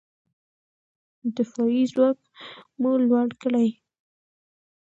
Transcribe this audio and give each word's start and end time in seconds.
دفاعي 1.35 1.83
ځواک 1.91 2.19
مو 2.81 2.91
لوړ 3.07 3.27
کړئ. 3.41 3.69